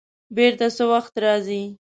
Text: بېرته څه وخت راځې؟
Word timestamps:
بېرته 0.35 0.67
څه 0.77 0.83
وخت 0.91 1.13
راځې؟ 1.23 1.63